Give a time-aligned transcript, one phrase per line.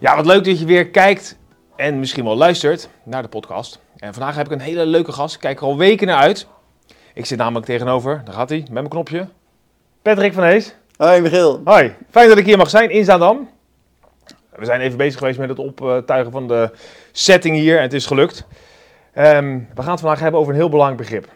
[0.00, 1.38] Ja, wat leuk dat je weer kijkt
[1.76, 3.80] en misschien wel luistert naar de podcast.
[3.96, 5.34] En vandaag heb ik een hele leuke gast.
[5.34, 6.46] Ik kijk er al weken naar uit.
[7.14, 9.28] Ik zit namelijk tegenover, daar gaat hij, met mijn knopje.
[10.02, 10.74] Patrick van Hees.
[10.96, 11.60] Hoi Michiel.
[11.64, 13.48] Hoi, fijn dat ik hier mag zijn in Zaandam.
[14.50, 16.70] We zijn even bezig geweest met het optuigen van de
[17.12, 18.46] setting hier en het is gelukt.
[19.12, 21.28] Ehm, we gaan het vandaag hebben over een heel belangrijk begrip.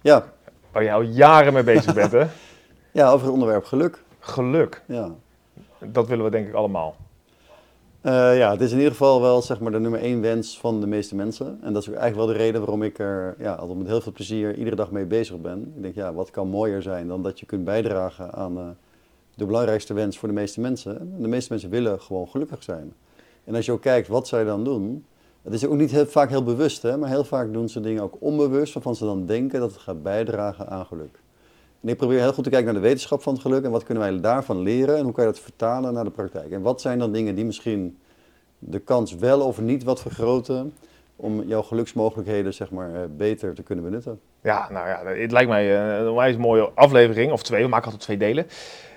[0.00, 0.24] Ja.
[0.72, 2.26] Waar je al jaren mee bezig bent, hè?
[3.00, 3.98] ja, over het onderwerp geluk.
[4.20, 4.82] Geluk.
[4.86, 5.10] Ja.
[5.78, 6.96] Dat willen we denk ik allemaal.
[8.06, 10.80] Uh, ja, het is in ieder geval wel zeg maar, de nummer één wens van
[10.80, 11.58] de meeste mensen.
[11.62, 14.00] En dat is ook eigenlijk wel de reden waarom ik er ja, altijd met heel
[14.00, 15.72] veel plezier iedere dag mee bezig ben.
[15.76, 18.66] Ik denk, ja, wat kan mooier zijn dan dat je kunt bijdragen aan uh,
[19.34, 21.16] de belangrijkste wens voor de meeste mensen.
[21.20, 22.92] De meeste mensen willen gewoon gelukkig zijn.
[23.44, 25.04] En als je ook kijkt wat zij dan doen,
[25.42, 28.02] het is ook niet heel, vaak heel bewust, hè, maar heel vaak doen ze dingen
[28.02, 31.22] ook onbewust, waarvan ze dan denken dat het gaat bijdragen aan geluk.
[31.84, 33.84] En ik probeer heel goed te kijken naar de wetenschap van het geluk en wat
[33.84, 36.50] kunnen wij daarvan leren en hoe kan je dat vertalen naar de praktijk.
[36.50, 37.98] En wat zijn dan dingen die misschien
[38.58, 40.72] de kans wel of niet wat vergroten
[41.16, 44.20] om jouw geluksmogelijkheden zeg maar, eh, beter te kunnen benutten.
[44.42, 47.84] Ja, nou ja, het lijkt mij eh, een onwijs mooie aflevering, of twee, we maken
[47.84, 48.46] altijd twee delen.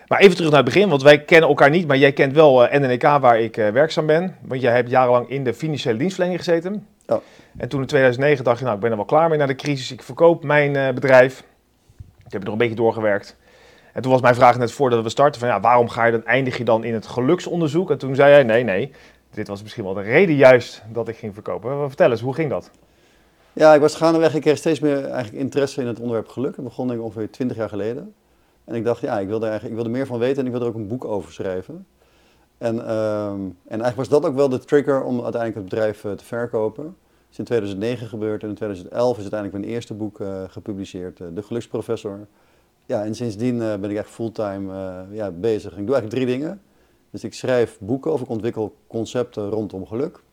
[0.07, 2.63] Maar even terug naar het begin, want wij kennen elkaar niet, maar jij kent wel
[2.63, 4.35] uh, NNK waar ik werkzaam ben.
[4.41, 6.87] Want jij hebt jarenlang in de financiële dienstverlening gezeten.
[7.05, 7.19] Ja.
[7.57, 9.55] En toen in 2009 dacht je, nou ik ben er wel klaar mee na de
[9.55, 11.43] crisis, ik verkoop mijn bedrijf.
[12.27, 13.37] Ik heb er nog een beetje doorgewerkt.
[13.93, 16.25] En toen was mijn vraag net voordat we starten van ja, waarom ga je dan,
[16.25, 17.91] eindig je dan in het geluksonderzoek?
[17.91, 18.91] En toen zei jij, nee, nee,
[19.31, 21.87] dit was misschien wel de reden juist dat ik ging verkopen.
[21.87, 22.71] Vertel eens, hoe ging dat?
[23.53, 26.55] Ja, ik was gaandeweg, ik kreeg steeds meer eigenlijk interesse in het onderwerp geluk.
[26.55, 28.13] Dat begon ik ongeveer 20 jaar geleden.
[28.65, 30.65] En ik dacht, ja, ik wilde, eigenlijk, ik wilde meer van weten en ik wilde
[30.65, 31.87] er ook een boek over schrijven.
[32.57, 36.11] En, ehm, en eigenlijk was dat ook wel de trigger om uiteindelijk het bedrijf uh,
[36.11, 36.97] te verkopen.
[37.31, 41.27] Is in 2009 gebeurd en in 2011 is uiteindelijk mijn eerste boek uh, gepubliceerd, uh,
[41.33, 42.27] De Geluksprofessor.
[42.85, 45.71] Ja, en sindsdien ben ik echt fulltime ja, bezig.
[45.71, 46.61] Ik doe eigenlijk drie dingen.
[47.09, 50.23] Dus ik schrijf boeken of ik ontwikkel concepten rondom geluk.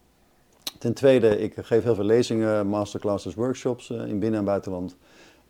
[0.78, 4.97] Ten tweede, ik geef heel veel lezingen, masterclasses, workshops eh, in binnen- en buitenland.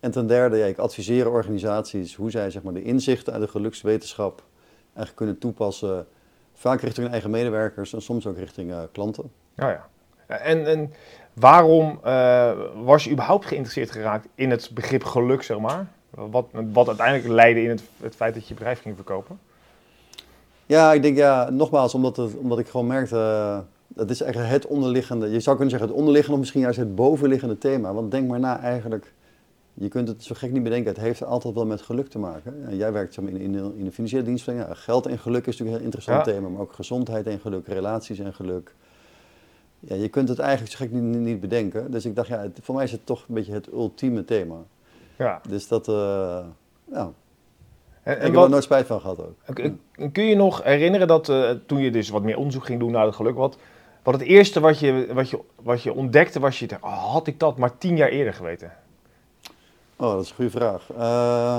[0.00, 3.48] En ten derde, ja, ik adviseer organisaties hoe zij zeg maar, de inzichten uit de
[3.48, 4.42] gelukswetenschap
[4.84, 6.06] eigenlijk kunnen toepassen.
[6.52, 9.24] Vaak richting hun eigen medewerkers en soms ook richting klanten.
[9.24, 9.88] Oh ja.
[10.26, 10.92] En, en
[11.34, 12.52] waarom uh,
[12.84, 15.86] was je überhaupt geïnteresseerd geraakt in het begrip geluk, zeg maar?
[16.10, 19.38] Wat, wat uiteindelijk leidde in het, het feit dat je je bedrijf ging verkopen?
[20.66, 23.58] Ja, ik denk ja, nogmaals, omdat, het, omdat ik gewoon merkte, uh,
[23.88, 26.94] dat is eigenlijk het onderliggende, je zou kunnen zeggen het onderliggende of misschien juist het
[26.94, 27.94] bovenliggende thema.
[27.94, 29.12] Want denk maar na eigenlijk,
[29.74, 32.66] je kunt het zo gek niet bedenken, het heeft altijd wel met geluk te maken.
[32.66, 35.58] En jij werkt in, in, de, in de financiële dienstverlening, ja, geld en geluk is
[35.58, 38.74] natuurlijk een heel interessant thema, maar ook gezondheid en geluk, relaties en geluk.
[39.86, 41.90] Ja, je kunt het eigenlijk zo gek niet, niet bedenken.
[41.90, 44.56] Dus ik dacht, ja, het, voor mij is het toch een beetje het ultieme thema.
[45.16, 45.40] Ja.
[45.48, 45.94] Dus dat, uh,
[46.84, 47.12] ja,
[48.02, 49.60] en, en ik heb er nooit spijt van gehad ook.
[50.12, 53.06] Kun je nog herinneren dat uh, toen je dus wat meer onderzoek ging doen naar
[53.06, 53.56] het geluk, wat,
[54.02, 57.26] wat het eerste wat je, wat, je, wat je ontdekte was, je dacht, oh, had
[57.26, 58.72] ik dat maar tien jaar eerder geweten?
[59.96, 60.88] Oh, dat is een goede vraag.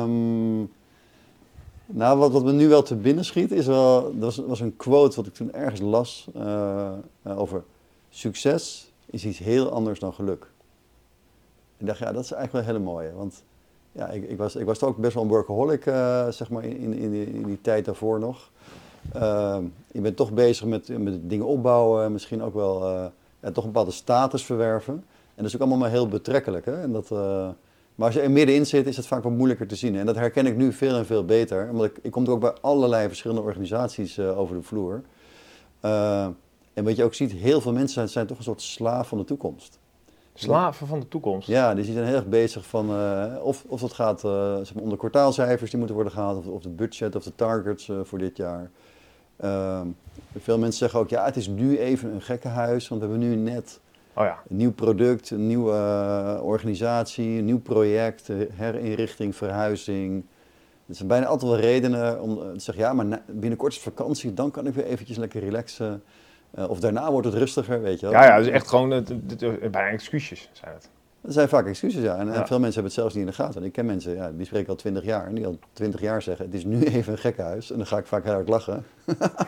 [0.01, 0.71] Um,
[1.85, 4.75] nou, wat, wat me nu wel te binnen schiet, is wel, dat was, was een
[4.75, 6.91] quote wat ik toen ergens las uh,
[7.23, 7.63] over
[8.15, 10.47] succes is iets heel anders dan geluk.
[11.77, 13.43] Ik dacht, ja, dat is eigenlijk wel hele mooie, want
[13.91, 16.93] ja, ik, ik, was, ik was ook best wel een workaholic, uh, zeg maar, in,
[16.93, 18.49] in, die, in, die, tijd daarvoor nog.
[19.15, 19.57] Uh,
[19.91, 23.05] je bent toch bezig met, met dingen opbouwen, misschien ook wel uh,
[23.39, 24.93] ja, toch een bepaalde status verwerven.
[24.93, 26.65] En dat is ook allemaal maar heel betrekkelijk.
[26.65, 26.81] Hè?
[26.81, 27.09] En dat,
[27.95, 29.95] maar als je er middenin zit, is het vaak wat moeilijker te zien.
[29.95, 31.69] En dat herken ik nu veel en veel beter.
[31.69, 35.01] Omdat ik, ik kom ook bij allerlei verschillende organisaties over de vloer.
[36.75, 39.17] En wat je ook ziet, heel veel mensen zijn, zijn toch een soort slaaf van
[39.17, 39.79] de toekomst.
[40.33, 41.47] Slaven van de toekomst.
[41.47, 44.73] Ja, dus die zijn heel erg bezig van uh, of, of dat gaat uh, zeg
[44.73, 47.99] maar onder kwartaalcijfers die moeten worden gehaald, of, of het budget of de targets uh,
[48.03, 48.69] voor dit jaar.
[49.37, 49.87] Ehm,
[50.39, 53.35] veel mensen zeggen ook, ja, het is nu even een gekkenhuis, want we hebben nu
[53.35, 53.79] net
[54.13, 54.39] oh ja.
[54.49, 60.25] een nieuw product, een nieuwe organisatie, een nieuw project, herinrichting, verhuizing.
[60.85, 64.51] Het zijn bijna altijd wel redenen om te zeggen, ja, maar binnenkort is vakantie, dan
[64.51, 66.03] kan ik weer eventjes lekker relaxen.
[66.57, 68.15] Uh, of daarna wordt het rustiger, weet je wel.
[68.15, 68.99] Ja, ja, dus echt gewoon uh,
[69.71, 70.89] bijna excuusjes zijn het.
[71.21, 72.17] Dat zijn vaak excuses, ja.
[72.17, 73.61] En, veel mensen hebben het zelfs niet in de gaten.
[73.61, 75.27] En ik ken mensen, ja, die spreken al twintig jaar.
[75.27, 77.71] En die al twintig jaar zeggen, het is nu even een gekkenhuis.
[77.71, 78.85] En dan ga ik vaak heel hard lachen.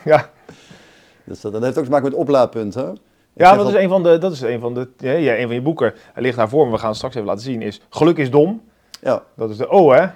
[0.04, 0.30] Ja,
[1.28, 2.98] Dus dat, dat heeft ook te maken met oplaadpunten.
[3.32, 5.54] Ja dat, is een van de, dat is een van de, ja, ja, een van
[5.54, 5.94] je boeken.
[6.12, 7.62] Hij ligt daar voor me, we gaan het straks even laten zien.
[7.62, 8.62] Is Geluk is dom.
[9.00, 10.06] Ja, Dat is de O, hè?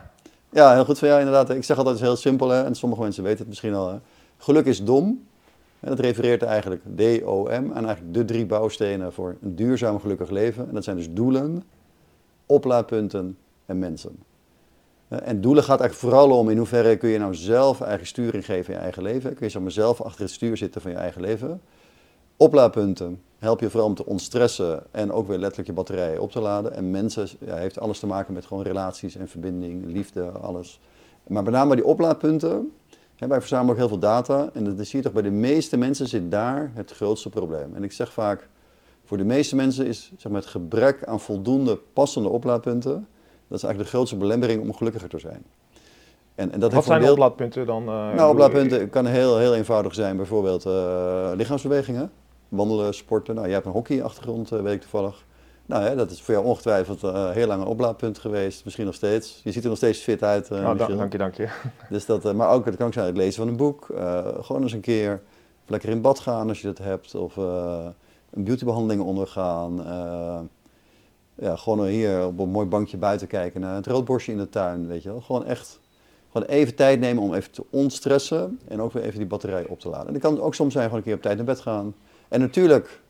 [0.50, 1.50] ja, heel goed van jou inderdaad.
[1.50, 2.49] Ik zeg altijd, het is heel simpel.
[2.49, 2.65] Hè?
[2.65, 3.88] En sommige mensen weten het misschien al.
[3.88, 3.97] Hè?
[4.38, 5.27] Geluk is dom.
[5.82, 10.69] En dat refereert eigenlijk D-O-M aan eigenlijk de drie bouwstenen voor een duurzaam gelukkig leven.
[10.69, 11.62] En dat zijn dus doelen,
[12.46, 13.37] oplaadpunten
[13.67, 14.19] en mensen.
[15.08, 18.44] Eh, En doelen gaat eigenlijk vooral om in hoeverre kun je nou zelf eigen sturing
[18.44, 19.34] geven in je eigen leven.
[19.34, 21.61] Kun je zelf achter het stuur zitten van je eigen leven.
[22.37, 26.40] Oplaadpunten help je vooral om te ontstressen en ook weer letterlijk je batterijen op te
[26.40, 26.75] laden.
[26.75, 30.81] En mensen ja, heeft alles te maken met gewoon relaties en verbinding, liefde, alles.
[31.26, 32.73] Maar met name die oplaadpunten,
[33.23, 34.51] hè, wij verzamelen ook heel veel data.
[34.53, 37.75] En dat zie je toch bij de meeste mensen zit daar het grootste probleem.
[37.75, 38.49] En ik zeg vaak,
[39.05, 42.93] voor de meeste mensen is zeg maar, het gebrek aan voldoende passende oplaadpunten,
[43.49, 45.43] dat is eigenlijk de grootste belemmering om gelukkiger te zijn.
[46.35, 47.83] En, en dat Wat zijn deel- oplaadpunten dan?
[47.89, 50.17] eh, nou, oplaadpunten kan heel, heel eenvoudig zijn.
[50.17, 52.11] Bijvoorbeeld eh, lichaamsbewegingen,
[52.49, 53.35] wandelen, sporten.
[53.35, 55.25] Nou, jij hebt een hockeyachtergrond, eh, weet ik toevallig.
[55.73, 58.65] Nou, hè, dat is voor jou ongetwijfeld eh, heel lang een oplaadpunt geweest.
[58.65, 59.41] Misschien nog steeds.
[59.45, 60.97] Je ziet er nog steeds fit uit, da- Michiel.
[60.97, 61.49] dank je, dank je.
[61.91, 63.87] Dus dat, eh, maar ook, het kan ook zijn het lezen van een boek.
[64.41, 65.23] gewoon eens een keer
[65.67, 67.15] lekker in bad gaan als je dat hebt.
[67.15, 69.77] Of een beautybehandeling ondergaan.
[71.35, 74.87] ja, gewoon hier op een mooi bankje buiten kijken naar het roodborstje in de tuin.
[74.87, 75.21] Weet je wel.
[75.21, 75.81] Gewoon echt
[76.33, 78.61] gewoon even tijd nemen om even te ontstressen.
[78.69, 80.07] En ook weer even die batterij op te laden.
[80.07, 81.95] En dat kan ook soms zijn gewoon een keer op tijd naar bed gaan.
[82.29, 83.01] En natuurlijk,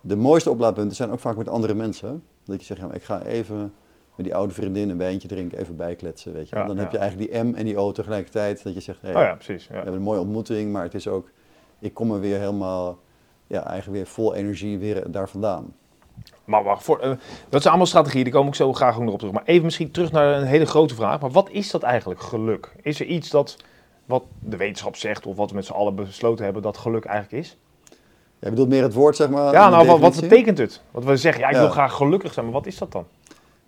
[0.00, 2.22] de mooiste oplaadpunten zijn ook vaak met andere mensen.
[2.44, 3.72] Dat je zegt, ja, maar ik ga even
[4.14, 6.56] met die oude vriendin een wijntje drinken, even bijkletsen, weet je.
[6.56, 6.82] Ja, dan ja.
[6.82, 8.62] heb je eigenlijk die M en die O tegelijkertijd.
[8.62, 9.68] Dat je zegt, hey, Oh ja, precies.
[9.68, 11.30] we hebben een mooie ontmoeting, maar het is ook,
[11.78, 12.98] ik kom er weer helemaal,
[13.46, 15.74] ja, eigenlijk weer vol energie weer daar vandaan.
[16.44, 17.08] Maar wacht, voor, eh,
[17.48, 19.34] dat zijn allemaal strategieën, die kom ik zo graag ook nog op terug.
[19.34, 21.20] Maar even misschien terug naar een hele grote vraag.
[21.20, 22.72] Maar wat is dat eigenlijk, geluk?
[22.82, 23.56] Is er iets dat,
[24.04, 27.44] wat de wetenschap zegt, of wat we met z'n allen besloten hebben, dat geluk eigenlijk
[27.44, 27.56] is?
[28.40, 29.52] Jij bedoelt meer het woord, zeg maar?
[29.52, 30.80] ja, nou, wat, wat betekent het?
[30.90, 31.60] Want we zeggen, ja, ik Ja.
[31.60, 33.04] wil graag gelukkig zijn, maar wat is dat dan?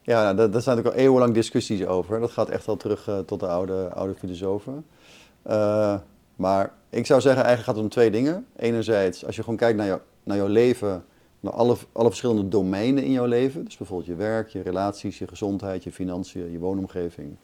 [0.02, 2.20] Ja, nou, daar, daar zijn natuurlijk al eeuwenlang discussies over.
[2.20, 4.84] Dat gaat echt wel terug eh, tot de oude, oude filosofen.
[5.42, 5.94] Eh,
[6.36, 8.46] maar ik zou zeggen, eigenlijk gaat het om twee dingen.
[8.56, 11.04] Enerzijds, als je gewoon kijkt naar, jou, naar jouw leven,
[11.40, 13.64] naar alle, alle verschillende domeinen in jouw leven.
[13.64, 17.36] Dus bijvoorbeeld je werk, je relaties, je gezondheid, je financiën, je woonomgeving.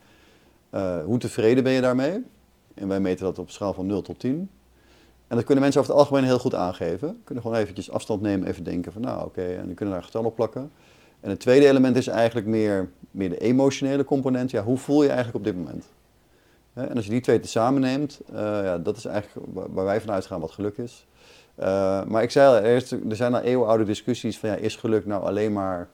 [0.70, 2.24] Eh, hoe tevreden ben je daarmee?
[2.74, 4.50] En wij meten dat op een schaal van 0 tot 10.
[5.28, 7.20] En dat kunnen mensen over het algemeen heel goed aangeven.
[7.24, 10.24] Kunnen gewoon eventjes afstand nemen, even denken van nou oké, en die kunnen daar getal
[10.24, 10.70] op plakken.
[11.20, 14.50] En het tweede element is eigenlijk meer, meer de emotionele component.
[14.50, 15.84] Ja, hoe voel je eigenlijk op dit moment?
[16.72, 20.26] En als je die twee tezamen neemt, eh, ja, dat is eigenlijk waar- wij vanuit
[20.26, 21.06] gaan wat geluk is.
[21.54, 25.06] Eh, maar ik zei al eerst, er zijn al eeuwenoude discussies van ja, is geluk
[25.06, 25.88] nou alleen maar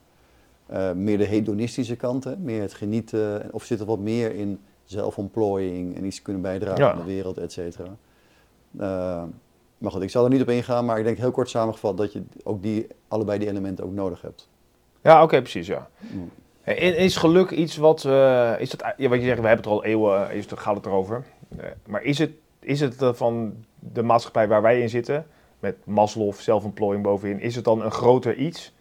[0.66, 2.37] eh, meer de hedonistische kant, hè?
[2.37, 6.92] meer het genieten, of zit er wat meer in zelfontplooiing en iets kunnen bijdragen Ja.
[6.92, 7.96] aan de wereld, et cetera.
[8.79, 9.23] Eh,
[9.79, 12.12] maar goed, ik zal er niet op ingaan, maar ik denk heel kort samengevat dat
[12.12, 14.49] je ook die, allebei die elementen ook nodig hebt.
[15.03, 15.88] Ja, oké, precies, ja.
[15.99, 16.31] Mm.
[16.75, 19.71] Is geluk iets wat, eh, is dat, ja, wat je zegt, we hebben het er
[19.73, 21.25] al eeuwen, is, het- gaat het erover.
[21.56, 22.31] Eh, maar is het,
[22.61, 25.26] is het eh, van de maatschappij waar wij in zitten,
[25.61, 28.73] met Maslow, zelfontplooiing bovenin, is het dan een groter iets?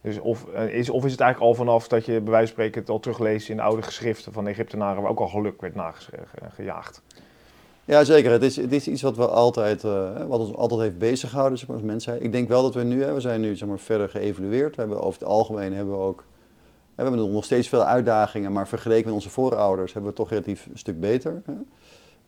[0.00, 2.46] Dus of, eh, is, of is het eigenlijk al vanaf dat je bij wijze van
[2.46, 5.60] spreken het al terugleest in de oude geschriften van de Egyptenaren, waar ook al geluk
[5.60, 7.02] werd nagejaagd?
[7.84, 8.30] Ja, zeker.
[8.30, 11.68] Het is, het is iets wat, we altijd, eh, wat ons altijd heeft bezighouden zeg
[11.68, 12.20] maar, als.
[12.20, 14.74] Ik denk wel dat we nu, hè, we zijn nu zeg maar, verder geëvalueerd.
[14.74, 16.24] We hebben over het algemeen hebben we ook,
[16.94, 20.38] we hebben nog steeds veel uitdagingen, maar vergeleken met onze voorouders hebben we het toch
[20.38, 21.42] relatief een stuk beter.
[21.44, 21.52] Hè.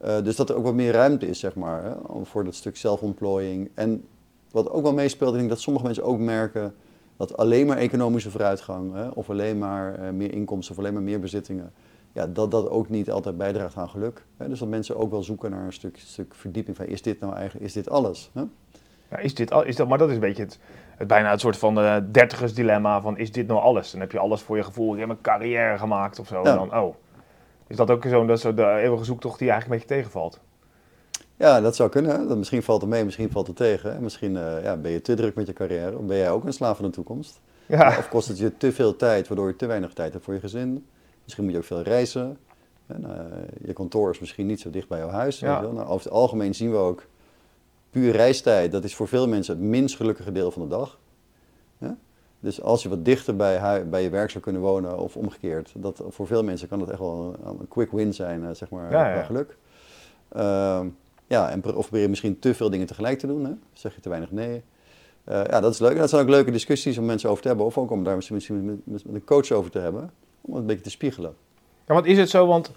[0.03, 2.77] Eh, dus dat er ook wat meer ruimte is, zeg maar, hè, voor dat stuk
[2.77, 3.71] zelfontplooiing.
[3.75, 4.05] En
[4.51, 6.75] wat ook wel meespeelt, ik denk dat sommige mensen ook merken
[7.17, 11.03] dat alleen maar economische vooruitgang, hè, of alleen maar eh, meer inkomsten, of alleen maar
[11.03, 11.73] meer bezittingen,
[12.13, 14.25] ja, dat dat ook niet altijd bijdraagt aan geluk.
[14.37, 14.49] Hè?
[14.49, 17.35] Dus dat mensen ook wel zoeken naar een stuk, stuk verdieping van, is dit nou
[17.35, 18.31] eigenlijk, is dit alles?
[18.33, 18.43] Hè?
[19.11, 20.59] Ja, is dit, al- is dat, maar dat is een beetje het,
[20.97, 23.91] het bijna het soort van eh dertigersdilemma van is dit nou alles?
[23.91, 26.43] Dan heb je alles voor je gevoel, je hebt een carrière gemaakt of zo.
[26.43, 26.51] Ja.
[26.51, 26.95] En dan, oh,
[27.67, 30.41] is dat ook zo, dat zo de eeuwige zoektocht die eigenlijk een beetje tegenvalt?
[31.37, 32.11] Ja, dat zou kunnen.
[32.21, 32.27] Hè?
[32.27, 33.93] Dat misschien valt het mee, misschien valt het tegen.
[33.93, 34.01] Hè?
[34.01, 36.53] Misschien eh, ja, ben je te druk met je carrière, of ben jij ook een
[36.53, 37.41] slaaf van de toekomst?
[37.67, 40.35] Ja, Of kost het je te veel tijd, waardoor je te weinig tijd hebt voor
[40.35, 40.87] je gezin?
[41.23, 42.39] Misschien moet je ook veel reizen.
[42.87, 45.39] En, eh, je kantoor is misschien niet zo dicht bij jouw huis.
[45.39, 45.47] Ja.
[45.47, 45.75] weet je wel.
[45.75, 47.07] Nou, over het algemeen zien we ook,
[47.91, 50.99] puur reistijd, dat is voor veel mensen het minst gelukkige deel van de dag.
[51.79, 51.97] Ja?
[52.41, 56.03] Dus als je wat dichter bij, bij je werk zou kunnen wonen of omgekeerd, dat,
[56.09, 58.91] voor veel mensen kan dat echt wel een, een quick win zijn, eh, zeg maar,
[58.91, 59.13] Ja, ja.
[59.13, 59.57] qua geluk.
[60.29, 60.89] Ehm,
[61.27, 63.53] ja, en of probeer je misschien te veel dingen tegelijk te doen, hè?
[63.73, 64.63] zeg je te weinig nee.
[65.25, 65.93] Eh, ja, dat is leuk.
[65.93, 67.67] En dat zijn ook leuke discussies om mensen over te hebben.
[67.67, 70.11] Of ook om daar misschien met, met, met een coach over te hebben.
[70.43, 71.35] Om het een beetje te spiegelen.
[71.87, 72.47] Ja, wat is het zo?
[72.47, 72.73] Want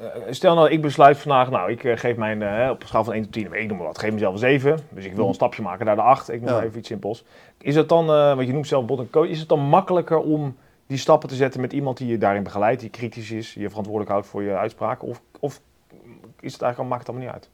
[0.00, 3.04] eh, stel nou, ik besluit vandaag, nou, ik eh, geef mijn, eh, op een schaal
[3.04, 4.78] van 1 tot 10, ik noem maar wat, geef mezelf een 7.
[4.90, 6.54] Dus ik wil een stapje maken naar de 8, ik noem Ja.
[6.54, 7.24] maar even iets simpels.
[7.58, 10.56] Is het dan, want je noemt zelf bot een coach, is het dan makkelijker om
[10.86, 13.68] die stappen te zetten met iemand die je daarin begeleidt, die kritisch is, die je
[13.68, 15.08] verantwoordelijk houdt voor je uitspraken?
[15.08, 15.60] Of, of
[16.40, 17.50] is het eigenlijk, al- maakt het allemaal niet uit?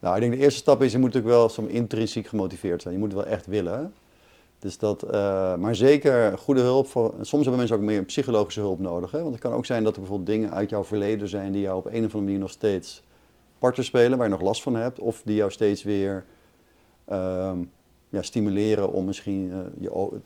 [0.00, 2.94] Nou, ik denk de eerste stap is, je moet natuurlijk wel intrinsiek gemotiveerd zijn.
[2.94, 3.94] Je moet het wel echt willen.
[4.58, 6.86] Dus dat, eh, maar zeker goede hulp.
[6.86, 9.10] Voor, soms hebben mensen ook meer psychologische hulp nodig.
[9.10, 9.18] Hè?
[9.18, 11.78] Want het kan ook zijn dat er bijvoorbeeld dingen uit jouw verleden zijn die jou
[11.78, 13.02] op een of andere manier nog steeds
[13.58, 14.98] parten spelen, waar je nog last van hebt.
[14.98, 16.24] Of die jou steeds weer
[17.04, 17.58] ehm,
[18.08, 20.20] ja, stimuleren om misschien eh, je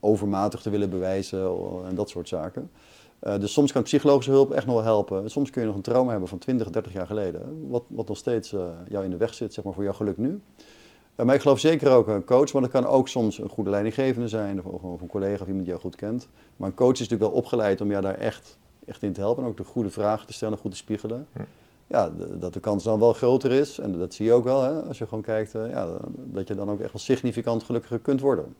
[0.00, 1.50] overmatig te willen bewijzen
[1.84, 2.70] en dat soort zaken.
[3.18, 5.30] Eh, dus soms kan psychologische hulp echt nog wel helpen.
[5.30, 8.16] Soms kun je nog een trauma hebben van 20, 30 jaar geleden, wat, wat nog
[8.16, 8.50] steeds
[8.88, 10.40] jou in de weg zit zeg maar, voor jouw geluk nu.
[11.16, 14.28] Maar ik geloof zeker ook een coach, maar dat kan ook soms een goede leidinggevende
[14.28, 16.28] zijn, of, of een collega of iemand die jou goed kent.
[16.56, 19.42] Maar een coach is natuurlijk wel opgeleid om jou daar echt, echt in te helpen
[19.42, 21.26] en ook de goede vragen te stellen, goed te spiegelen.
[21.86, 24.70] Ja, dat de kans dan wel groter is, en dat zie je ook wel, hè,
[24.82, 28.20] als je gewoon kijkt, eh, ja, dat je dan ook echt wel significant gelukkiger kunt
[28.20, 28.54] worden.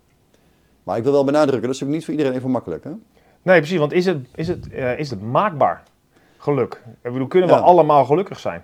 [0.82, 2.84] Maar ik wil wel benadrukken, dat is ook niet voor iedereen even makkelijk.
[2.84, 2.90] Hè?
[3.42, 5.82] Nee, precies, want is het, is het, eh, is het maakbaar?
[6.38, 6.82] Geluk.
[7.02, 7.60] Ik bedoel, kunnen we Ja.
[7.60, 8.62] allemaal gelukkig zijn?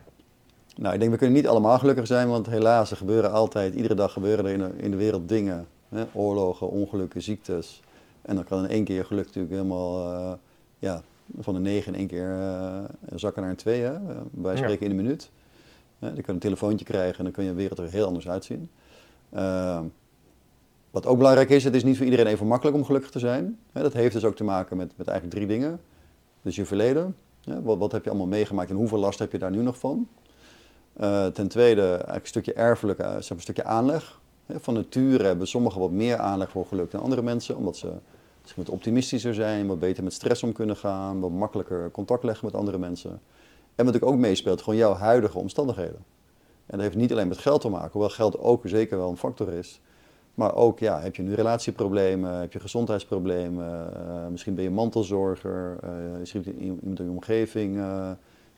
[0.78, 3.94] Nou, ik denk we kunnen niet allemaal gelukkig zijn, want helaas, er gebeuren altijd, iedere
[3.94, 5.66] dag gebeuren er in de, in de wereld dingen.
[5.88, 6.04] Hè?
[6.12, 7.82] Oorlogen, ongelukken, ziektes.
[8.22, 10.32] En dan kan in één keer geluk natuurlijk helemaal, eh,
[10.78, 11.02] ja,
[11.38, 13.94] van een 9 in één keer eh, zakken naar een 2, hè?
[13.94, 14.00] Eh,
[14.42, 14.56] Ja.
[14.56, 15.30] spreken in een minuut.
[15.98, 18.28] Hè, dan kan je een telefoontje krijgen en dan kan je wereld er heel anders
[18.28, 18.70] uitzien.
[19.32, 19.84] Ehm,
[20.90, 23.58] wat ook belangrijk is, het is niet voor iedereen even makkelijk om gelukkig te zijn.
[23.72, 25.80] Dat heeft dus ook te maken met, met eigenlijk drie dingen.
[26.42, 27.16] Dus je verleden,
[27.62, 30.08] wat, wat heb je allemaal meegemaakt en hoeveel last heb je daar nu nog van?
[30.98, 34.20] Eh, ten tweede, een stukje erfelijk, eh, zeg een stukje aanleg.
[34.48, 37.92] Van nature hebben sommigen wat meer aanleg voor geluk dan andere mensen, omdat ze
[38.40, 42.44] misschien wat optimistischer zijn, wat beter met stress om kunnen gaan, wat makkelijker contact leggen
[42.46, 43.10] met andere mensen.
[43.10, 46.04] En wat natuurlijk ook meespeelt, gewoon jouw huidige omstandigheden.
[46.66, 49.16] En dat heeft niet alleen met geld te maken, hoewel geld ook zeker wel een
[49.16, 49.80] factor is.
[50.34, 55.78] Maar ook, ja, heb je nu relatieproblemen, heb je gezondheidsproblemen, eh, misschien ben je mantelzorger,
[56.22, 57.76] is er iemand in je omgeving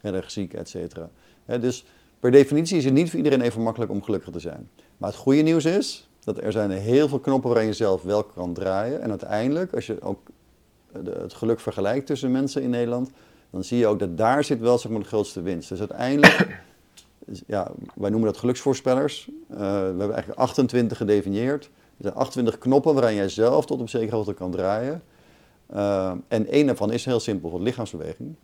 [0.01, 1.09] heel erg ziek, et cetera.
[1.61, 1.85] Dus
[2.21, 4.69] per definitie is het niet voor iedereen even makkelijk om gelukkig te zijn.
[4.97, 8.25] Maar het goede nieuws is dat er zijn heel veel knoppen waarin je zelf wel
[8.25, 9.03] kan draaien.
[9.03, 10.21] En uiteindelijk, als je ook
[10.93, 13.11] het geluk vergelijkt tussen mensen in Nederland,
[13.51, 15.69] dan zie je ook dat daar zit wel zeg maar, de grootste winst.
[15.69, 16.63] Dus uiteindelijk,
[17.47, 19.29] ja, wij noemen dat geluksvoorspellers.
[19.49, 21.65] Eh, we hebben eigenlijk 28 gedefinieerd.
[21.65, 21.71] Er
[22.03, 25.03] zijn 28 knoppen waarin jij zelf tot op zekere hoogte kan draaien.
[25.67, 28.35] Eh, en één daarvan is heel simpel, lichaamsbeweging.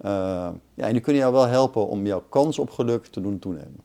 [0.00, 3.38] Eh, ja, en die kunnen jou wel helpen om jouw kans op geluk te doen
[3.38, 3.80] toenemen.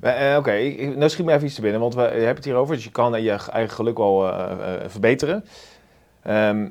[0.00, 2.44] Eh, Oké, ik- ik- nou schiet me even iets te binnen, want we hebt het
[2.44, 5.44] hier over, dus je kan je eigen geluk wel eh, verbeteren.
[6.22, 6.68] Ehm,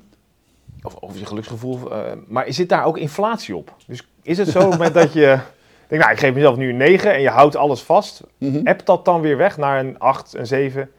[0.84, 1.80] of, of je geluksgevoel.
[2.28, 3.76] maar zit daar ook inflatie op?
[3.88, 5.26] Dus is het zo moment dat je
[5.88, 8.60] denkt, nou ik geef mezelf nu een 9 en je houdt alles vast, Mhm.
[8.66, 10.92] hebt dat dan weer weg naar een 8, een 7?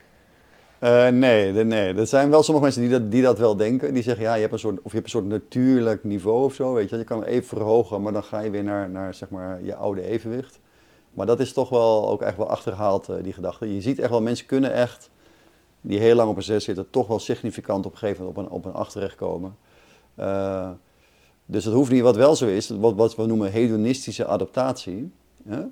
[0.78, 3.95] Eh, nee, nee, er zijn wel sommige mensen die dat, die dat wel denken.
[3.95, 6.54] Die zeggen, ja, je hebt een soort, of je hebt een soort natuurlijk niveau of
[6.54, 6.97] zo, weet je.
[6.97, 9.75] Je kan hem even verhogen, maar dan ga je weer naar, naar zeg maar, je
[9.75, 10.59] oude evenwicht.
[11.11, 13.75] Maar dat is toch wel ook echt wel achterhaald, eh, die gedachte.
[13.75, 15.11] Je ziet echt wel, mensen kunnen echt,
[15.80, 18.50] die heel lang op een 6 zitten, toch wel significant op een gegeven moment op
[18.50, 19.56] een, op een 8 terechtkomen.
[20.14, 20.71] Eh,
[21.47, 25.12] dus het hoeft niet, wat wel zo is, wat, wat we noemen hedonistische adaptatie.
[25.49, 25.62] Hè?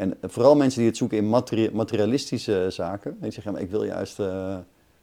[0.00, 3.16] En vooral mensen die het zoeken in materi- materialistische zaken.
[3.20, 4.56] Die zeggen, ja, maar ik wil juist eh,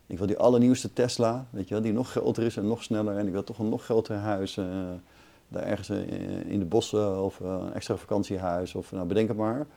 [0.07, 3.17] ik wil die allernieuwste Tesla, weet je wel, die nog groter is en nog sneller.
[3.17, 4.65] En ik wil toch een nog groter huis, eh,
[5.47, 5.97] daar ergens eh,
[6.51, 9.67] in de bossen of een extra vakantiehuis of nou, bedenk het maar.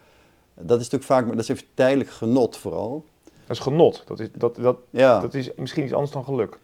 [0.55, 3.05] Dat is natuurlijk vaak, maar dat is even tijdelijk genot vooral.
[3.47, 4.03] Dat is genot.
[4.07, 5.21] Dat is, dat, dat, Ja.
[5.21, 6.59] dat is misschien iets anders dan geluk.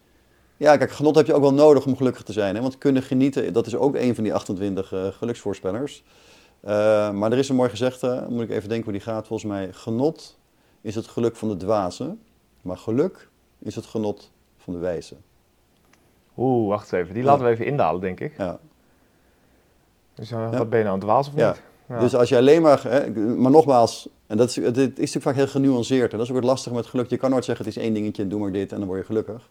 [0.56, 2.54] Ja, kijk, genot heb je ook wel nodig om gelukkig te zijn.
[2.54, 2.60] Hè?
[2.62, 6.02] Want kunnen genieten, dat is ook een van die 28 eh, geluksvoorspellers.
[6.60, 9.26] Eh, maar er is een mooi gezegde, moet ik even denken hoe die gaat.
[9.26, 10.38] Volgens mij, genot
[10.80, 12.20] is het geluk van de dwazen.
[12.62, 15.14] Maar geluk is het genot van de wijze.
[16.36, 17.14] Oeh, wacht even.
[17.14, 17.28] Die Ja.
[17.30, 18.34] laten we even indalen, denk ik.
[18.38, 18.58] Ja.
[20.14, 20.58] Dus uh, Ja.
[20.58, 21.48] wat ben je nou aan het waas of Ja.
[21.48, 21.62] niet?
[21.88, 21.98] Ja.
[21.98, 25.34] Dus als je alleen maar, hè, maar nogmaals, en dat is, het is natuurlijk vaak
[25.34, 26.10] heel genuanceerd.
[26.12, 27.10] En dat is ook het lastige met geluk.
[27.10, 29.06] Je kan nooit zeggen, het is één dingetje, doe maar dit en dan word je
[29.06, 29.48] gelukkig.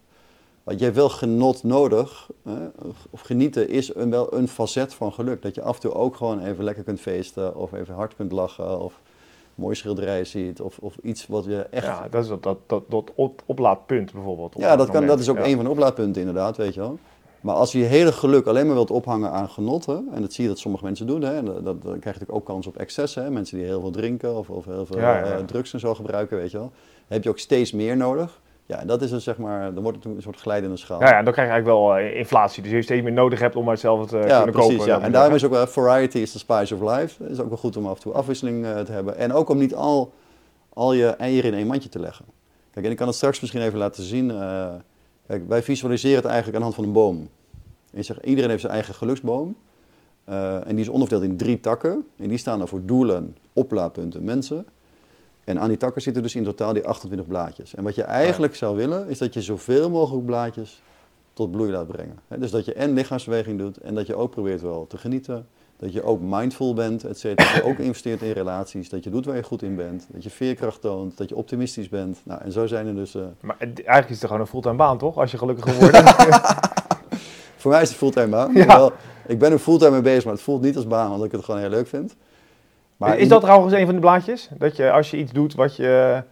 [0.66, 2.66] Want je hebt wel genot nodig, hè,
[3.12, 5.42] of- genieten is een, wel een facet van geluk.
[5.42, 8.32] Dat je af en toe ook gewoon even lekker kunt feesten, of even hard kunt
[8.32, 11.86] lachen, of een mooie schilderij ziet, of, of iets wat je echt...
[11.86, 14.54] Ja, dat is dat, dat, dat, dat op, oplaadpunt bijvoorbeeld.
[14.58, 15.46] Ja, dat, kan, dat is ook Ja.
[15.46, 16.98] een van de oplaadpunten inderdaad, weet je wel.
[17.42, 20.44] Maar als je je hele geluk alleen maar wilt ophangen aan genotten, en dat zie
[20.44, 22.78] je dat sommige mensen doen, hè, dat, dat, dan krijg je natuurlijk ook kans op
[22.78, 23.34] excessen.
[23.34, 25.38] Mensen die heel veel drinken of, of heel veel Ja, ja, ja.
[25.38, 26.68] eh, drugs en zo gebruiken, weet je wel.
[26.72, 28.42] Dan heb je ook steeds meer nodig.
[28.68, 31.00] Ja, en dat is dus zeg maar, dan wordt het een soort glijdende schaal.
[31.00, 32.64] Ja, ja, dan krijg je eigenlijk wel eh, inflatie.
[32.64, 34.78] Dus je steeds meer nodig hebt om maar hetzelfde te Ja, kunnen precies.
[34.78, 34.86] kopen.
[34.94, 35.00] ja.
[35.02, 37.24] En daarom is ook wel variety is the spice of life.
[37.24, 39.18] Het is ook wel goed om af en toe afwisseling eh, te hebben.
[39.18, 40.14] En ook om niet al,
[40.74, 42.26] al je eieren in één mandje te leggen.
[42.72, 44.32] Kijk, en ik kan het straks misschien even laten zien.
[44.32, 44.68] eh,
[45.28, 47.18] kijk, wij visualiseren het eigenlijk aan de hand van een boom.
[47.92, 49.56] En je zegt, iedereen heeft zijn eigen geluksboom.
[50.24, 52.06] Eh, en die is onderverdeeld in drie takken.
[52.18, 54.66] En die staan dan voor doelen, oplaadpunten, mensen.
[55.46, 57.76] En aan die takken zitten dus in totaal die 28 blaadjes.
[57.76, 60.82] En wat je eigenlijk zou willen, is dat je zoveel mogelijk blaadjes
[61.34, 62.20] tot bloei laat brengen.
[62.28, 65.48] Dus dat je en lichaamsbeweging doet en dat je ook probeert wel te genieten.
[65.78, 67.54] Dat je ook mindful bent, et cetera.
[67.54, 68.90] Dat je ook investeert in relaties.
[68.90, 70.06] Dat je doet waar je goed in bent.
[70.10, 71.18] Dat je veerkracht toont.
[71.18, 72.20] Dat je optimistisch bent.
[72.24, 73.16] Nou, en zo zijn er dus...
[73.16, 75.18] eh, Maar eigenlijk is het gewoon een fulltime baan, toch?
[75.18, 75.98] Als je gelukkig wordt.
[77.62, 78.54] voor mij is het fulltime baan.
[78.54, 78.90] Ja.
[79.28, 81.44] Ik ben er fulltime mee bezig, maar het voelt niet als baan, omdat ik het
[81.44, 82.16] gewoon heel leuk vind.
[82.98, 84.50] Maar is dat trouwens een van de blaadjes?
[84.58, 86.24] Dat je als je iets doet wat je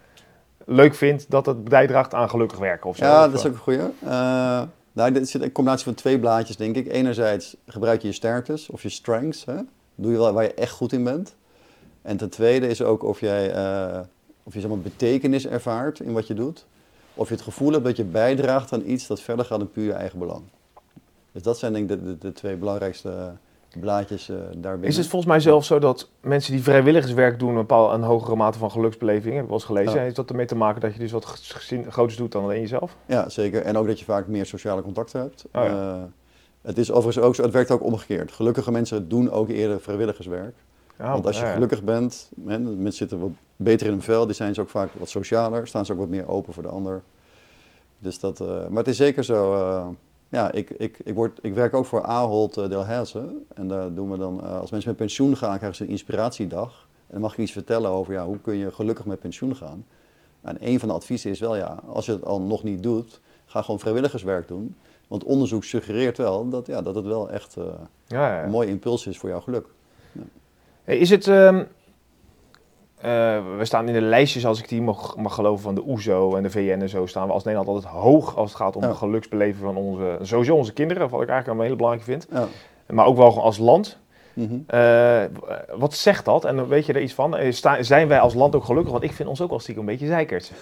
[0.66, 3.06] leuk vindt, dat het bijdraagt aan gelukkig werken of zo?
[3.06, 3.80] Ja, dat is ook een goeie.
[4.04, 4.62] Eh
[4.94, 6.92] nou, dit zit een combinatie van twee blaadjes, denk ik.
[6.92, 9.46] Enerzijds gebruik je je sterktes of je strengths.
[9.46, 9.56] Hè?
[9.96, 11.36] Doe je wel waar je echt goed in bent.
[12.02, 14.00] En ten tweede is ook of jij eh,
[14.44, 16.66] of je zeg maar, betekenis ervaart in wat je doet.
[17.14, 19.86] Of je het gevoel hebt dat je bijdraagt aan iets dat verder gaat dan puur
[19.86, 20.44] je eigen belang.
[21.32, 23.32] Dus dat zijn denk ik de, de, de twee belangrijkste
[23.80, 24.26] blaadjes
[24.56, 24.90] daarbinnen.
[24.90, 28.36] Is het volgens mij zelfs zo dat mensen die vrijwilligerswerk doen een, bepaal, een hogere
[28.36, 29.96] mate van geluksbeleving, heb ik wel eens gelezen.
[29.96, 30.02] Ja.
[30.02, 32.96] Heeft dat ermee te maken dat je dus wat gezien, groots doet dan alleen jezelf?
[33.06, 33.62] Ja, zeker.
[33.62, 35.46] En ook dat je vaak meer sociale contacten hebt.
[35.54, 35.94] Oh ja.
[35.94, 36.02] Eh,
[36.62, 38.32] het is overigens ook zo, het werkt ook omgekeerd.
[38.32, 40.56] Gelukkige mensen doen ook eerder vrijwilligerswerk.
[40.98, 44.36] Ja, Want als je ja, gelukkig bent, mensen zitten wat beter in hun vel, die
[44.36, 47.02] zijn ze ook vaak wat socialer, staan ze ook wat meer open voor de ander.
[48.00, 49.54] Dus dat, eh, maar het is zeker zo,
[50.34, 53.36] ja, ik, ik, ik, word, ik werk ook voor Ahold eh, Delhaize.
[53.54, 56.88] En daar doen we dan, eh, als mensen met pensioen gaan, krijgen ze een inspiratiedag.
[57.08, 59.86] En dan mag je iets vertellen over, ja, hoe kun je gelukkig met pensioen gaan.
[60.42, 63.20] En een van de adviezen is wel, ja, als je het al nog niet doet,
[63.46, 64.76] ga gewoon vrijwilligerswerk doen.
[65.08, 67.64] Want onderzoek suggereert wel dat, ja, dat het wel echt eh,
[68.08, 68.44] Ja, ja.
[68.44, 69.68] een mooi impuls is voor jouw geluk.
[70.84, 71.28] Hey, Is het...
[71.28, 71.64] ehm, eh,
[73.58, 76.44] we staan in de lijstjes, als ik die mag, mag geloven, van de OESO en
[76.44, 78.88] de VN en zo, staan we als Nederland altijd hoog als het gaat om Ja.
[78.88, 82.28] het geluksbeleven van onze, sowieso onze kinderen, wat ik eigenlijk een hele belangrijke vind.
[82.32, 82.48] Ja.
[82.94, 83.98] Maar ook wel als land.
[84.34, 84.56] Mhm.
[84.68, 85.22] Eh,
[85.76, 86.46] wat zegt dat?
[86.46, 87.36] En weet je er iets van?
[87.38, 88.92] Eh, sta- zijn wij als land ook gelukkig?
[88.92, 90.52] Want ik vind ons ook al stiekem een beetje zeikers.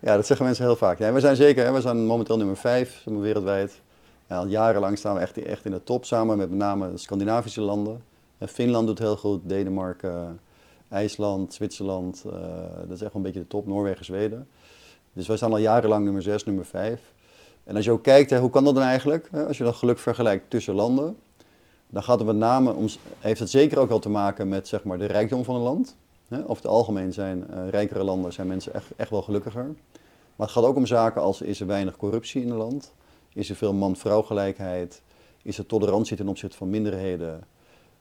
[0.00, 0.98] Ja, dat zeggen mensen heel vaak.
[0.98, 3.80] Ja, we zijn zeker, hè, we zijn momenteel nummer 5 wereldwijd.
[4.28, 6.98] Ja, al jarenlang staan we echt, echt in de top samen met met name de
[6.98, 8.02] Scandinavische landen.
[8.38, 10.40] Eh, Finland doet heel goed, Denemarken,
[10.88, 12.24] IJsland, Zwitserland.
[12.26, 12.32] eh,
[12.86, 14.48] dat is echt wel een beetje de top, Noorwegen, Zweden.
[15.12, 17.12] Dus wij staan al jarenlang nummer 6, nummer 5.
[17.64, 19.30] En als je ook kijkt, hè, hoe kan dat dan eigenlijk?
[19.46, 21.16] Als je dat geluk vergelijkt tussen landen,
[21.88, 22.86] dan gaat het met name om,
[23.18, 25.96] heeft het zeker ook wel te maken met zeg maar, de rijkdom van een land.
[26.30, 29.64] Over het algemeen zijn eh, rijkere landen zijn mensen echt, echt wel gelukkiger.
[30.36, 32.92] Maar het gaat ook om zaken als is er weinig corruptie in een land?
[33.32, 35.02] Is er veel man-vrouw gelijkheid?
[35.42, 37.44] Is er tolerantie ten opzichte van minderheden?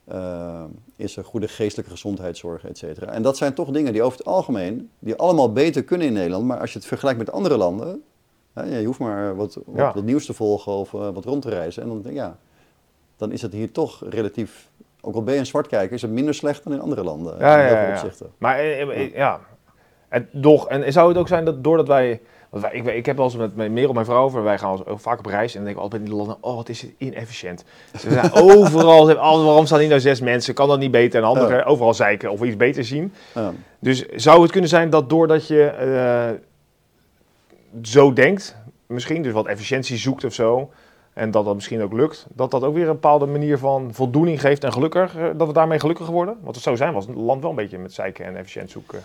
[0.08, 0.64] Eh,
[0.96, 3.12] is er goede geestelijke gezondheidszorg, et cetera?
[3.12, 6.46] En dat zijn toch dingen die over het algemeen, die allemaal beter kunnen in Nederland.
[6.46, 8.04] Maar als je het vergelijkt met andere landen,
[8.54, 9.94] hè, ja, je hoeft maar wat, wat, Ja.
[9.94, 11.82] wat nieuws te volgen of eh, wat rond te reizen.
[11.84, 12.38] En dan, denk ik, ja,
[13.18, 14.70] dan is het hier toch relatief,
[15.02, 17.38] ook al ben je een zwartkijker, is het minder slecht dan in andere landen.
[17.40, 18.32] Ja, in ja, ja, opzichten.
[18.38, 19.40] Maar eh, ja,
[20.10, 22.22] en, doch, en zou het ook zijn dat doordat wij...
[22.50, 24.80] Want wij ik, ik heb wel eens met mijn- Merel, mijn vrouw, over, wij gaan
[24.86, 25.52] vaak op reis.
[25.56, 27.64] En dan denken we altijd in de landen, oh wat is het inefficiënt.
[28.00, 30.54] Ze zijn overal, ze hebben waarom staan hier nou zes mensen?
[30.54, 31.22] Kan dat niet beter?
[31.22, 31.64] En anderen Ja.
[31.64, 33.14] overal zeiken of iets beter zien.
[33.36, 33.54] Ja.
[33.80, 36.30] Dus zou het kunnen zijn dat doordat je eh,
[37.82, 38.56] zo denkt,
[38.86, 40.70] misschien dus wat efficiëntie zoekt of zo,
[41.14, 44.42] en dat dat misschien ook lukt, dat dat ook weer een bepaalde manier van voldoening
[44.42, 46.38] geeft en gelukkig, eh, dat we daarmee gelukkiger worden?
[46.42, 49.00] Want het zou zijn als het land wel een beetje met zeiken en efficiënt zoeken.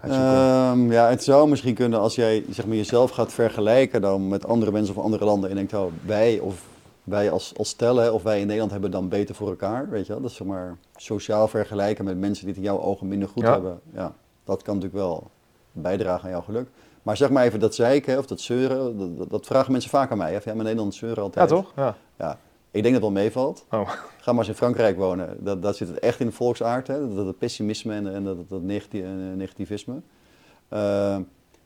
[0.00, 4.46] Ehm, ja, het zou misschien kunnen als jij zeg maar, jezelf gaat vergelijken dan met
[4.46, 5.50] andere mensen of andere landen.
[5.50, 6.62] En denkt, oh, wij of
[7.04, 9.90] wij als, als stellen of wij in Nederland hebben dan beter voor elkaar.
[9.90, 10.20] Weet je wel?
[10.22, 13.42] Dat is zeg maar sociaal vergelijken met mensen die het in jouw ogen minder goed
[13.42, 13.52] Ja.
[13.52, 13.80] hebben.
[13.94, 14.12] Ja,
[14.44, 15.30] dat kan natuurlijk wel
[15.72, 16.68] bijdragen aan jouw geluk.
[17.02, 20.32] Maar zeg maar even dat zeiken of dat zeuren, dat, vragen mensen vaak aan mij.
[20.32, 20.40] Hè?
[20.40, 21.48] van, Ja, maar in Nederland zeuren ja, altijd.
[21.48, 21.72] toch?
[21.76, 21.96] Ja.
[22.18, 22.38] Ja,
[22.74, 23.66] ik denk dat het wel meevalt.
[23.70, 23.88] Oh.
[24.20, 25.36] Ga maar eens in Frankrijk wonen.
[25.40, 27.14] Dat, dat zit het echt in de volksaard, hè?
[27.14, 29.00] Dat, dat pessimisme en, en dat, dat eh,
[29.36, 29.94] negativisme.
[30.68, 31.16] Eh,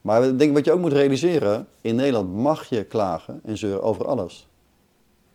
[0.00, 3.82] maar ik denk wat je ook moet realiseren, in Nederland mag je klagen en zeuren
[3.82, 4.48] over alles.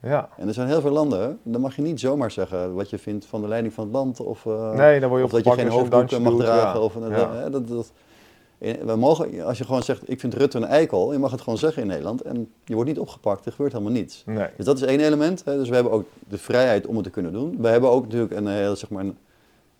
[0.01, 0.29] ja.
[0.37, 3.25] En er zijn heel veel landen, dan mag je niet zomaar zeggen wat je vindt
[3.25, 4.19] van de leiding van het land.
[4.19, 6.79] Of, eh, Nee, dan word je of dat je geen dansje mag doet, dragen.
[6.79, 6.85] ja.
[6.85, 7.49] Of, Ja.
[7.49, 7.91] dat, dat,
[8.85, 11.59] We mogen, als je gewoon zegt, ik vind Rutte een eikel, je mag het gewoon
[11.59, 12.21] zeggen in Nederland.
[12.21, 14.23] En je wordt niet opgepakt, er gebeurt helemaal niets.
[14.25, 14.47] Nee.
[14.57, 15.41] Dus dat is één element.
[15.45, 15.57] Hè.
[15.57, 17.57] Dus we hebben ook de vrijheid om het te kunnen doen.
[17.59, 19.17] We hebben ook natuurlijk een, heel, zeg maar een,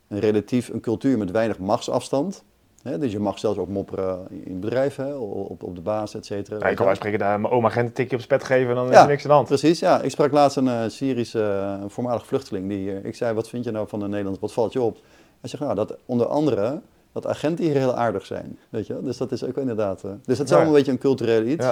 [0.07, 2.43] een relatief een cultuur met weinig machtsafstand.
[2.81, 2.97] Hè.
[2.97, 6.57] Dus je mag zelfs ook mopperen in bedrijven, hè, op, op de baas, et cetera.
[6.59, 8.75] Ja, je kan uitspreken dat mijn oma Gent een tikje op zijn pet geven en
[8.75, 9.47] dan is er niks aan de hand.
[9.47, 10.01] Precies, ja.
[10.01, 12.67] Ik sprak laatst een eh, Syrische eh, een voormalig vluchteling.
[12.67, 14.41] Die, hier- ik zei, wat vind je nou van de Nederlanders?
[14.41, 14.97] Wat valt je op?
[15.39, 16.81] Hij zegt, nou, dat onder andere
[17.13, 18.59] dat agenten hier heel aardig zijn.
[18.69, 18.99] Weet je?
[19.01, 20.03] Dus dat is ook inderdaad...
[20.03, 21.65] eh, dus dat is allemaal een beetje een cultureel iets.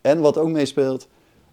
[0.00, 1.08] En wat ook meespeelt,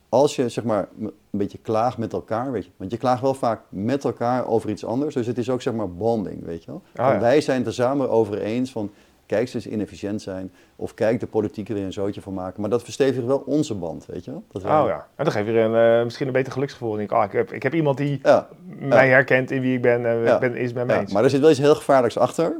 [0.10, 3.34] als je zeg maar een beetje klaagt met elkaar, weet je, want je klaagt wel
[3.34, 6.72] vaak met elkaar over iets anders, dus het is ook zeg maar bonding, weet je
[6.72, 6.82] wel.
[6.96, 7.20] Ah, ja.
[7.20, 8.92] Wij zijn het er samen over eens van,
[9.26, 12.62] kijk ze eens inefficiënt zijn, of kijk de politiek er weer een zootje van maken,
[12.62, 14.44] maar dat verstevigt wel onze band, weet je wel.
[14.52, 15.08] Dat wij- Oh ja.
[15.16, 16.92] En dan geef je een, eh, misschien een beter geluksgevoel.
[16.96, 18.48] Denk ik, ah, ik, heb, ik heb iemand die Ja,
[18.80, 21.12] mij herkent in wie ik ben en ben, is met mij eens.
[21.14, 22.56] maar er zit wel iets heel gevaarlijks achter.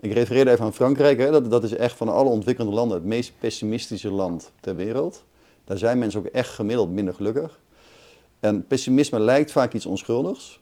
[0.00, 1.30] Ik refereerde even aan Frankrijk, hè.
[1.30, 5.24] Dat, dat is echt van alle ontwikkelde landen het meest pessimistische land ter wereld.
[5.64, 7.60] Daar zijn mensen ook echt gemiddeld minder gelukkig.
[8.40, 10.60] En pessimisme lijkt vaak iets onschuldigs.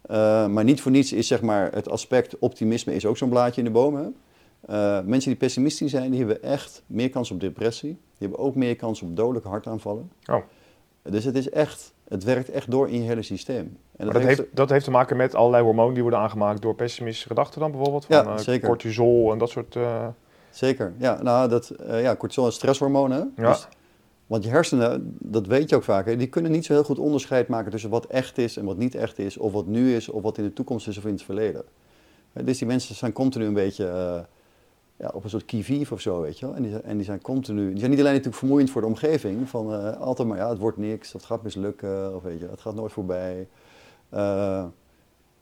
[0.00, 3.60] Eh, maar niet voor niets is zeg maar, het aspect optimisme is ook zo'n blaadje
[3.60, 3.96] in de boom.
[3.96, 4.08] Hè?
[4.60, 7.90] Eh, mensen die pessimistisch zijn, die hebben echt meer kans op depressie.
[7.90, 10.10] Die hebben ook meer kans op dodelijke hartaanvallen.
[10.30, 10.42] Oh.
[11.02, 13.76] Dus het is echt, het werkt echt door in je hele systeem.
[13.96, 17.28] En dat heeft, dat heeft te maken met allerlei hormonen die worden aangemaakt door pessimistische
[17.28, 18.04] gedachten dan bijvoorbeeld.
[18.04, 18.68] Van, Ja, eh, zeker.
[18.68, 19.76] Cortisol en dat soort...
[19.76, 20.06] eh,
[20.50, 21.22] Zeker, ja.
[21.22, 23.18] Nou, dat, eh, ja, cortisol is stresshormoon, hè?
[23.36, 23.48] Ja.
[23.48, 23.68] Dus-
[24.26, 26.98] want je hersenen, dat weet je ook vaak, hè, die kunnen niet zo heel goed
[26.98, 30.08] onderscheid maken tussen wat echt is en wat niet echt is, of wat nu is,
[30.08, 31.62] of wat in de toekomst is of in het verleden.
[32.32, 34.24] Dus die mensen zijn continu een beetje
[34.98, 36.54] ja, op een soort qui-vive of zo, weet je wel.
[36.54, 38.86] En die, zijn- en die zijn continu, die zijn niet alleen natuurlijk vermoeiend voor de
[38.86, 42.48] omgeving, van eh, altijd maar, ja, het wordt niks, het gaat mislukken, of weet je,
[42.50, 43.48] het gaat nooit voorbij.
[44.08, 44.64] Eh,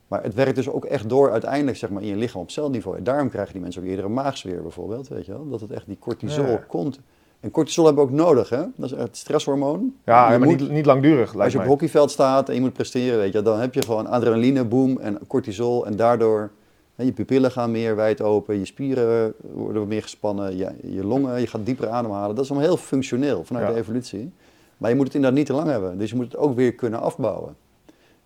[0.09, 2.97] maar het werkt dus ook echt door uiteindelijk zeg maar, in je lichaam op celniveau.
[2.97, 5.49] En daarom krijgen die mensen ook eerder een maagzweer bijvoorbeeld, weet je wel.
[5.49, 6.65] Dat het echt die cortisol Ja.
[6.69, 7.01] komt.
[7.41, 8.57] En cortisol hebben we ook nodig, hè.
[8.77, 9.95] Dat is echt het stresshormoon.
[10.05, 11.73] ja, Je maar moet- niet, niet langdurig als lijkt je op mij.
[11.73, 14.99] het hockeyveld staat en je moet presteren, weet je, dan heb je gewoon adrenaline, boom
[14.99, 15.87] en cortisol.
[15.87, 16.51] En daardoor,
[16.97, 21.47] je pupillen gaan meer wijd open, je spieren worden meer gespannen, je, je longen, je
[21.47, 22.35] gaat dieper ademhalen.
[22.37, 23.73] Dat is allemaal heel functioneel vanuit Ja.
[23.73, 24.33] de evolutie.
[24.77, 25.99] Maar je moet het inderdaad niet te lang hebben.
[25.99, 27.57] Dus je moet het ook weer kunnen afbouwen.